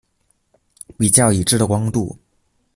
[0.97, 2.17] 比较已知的光度。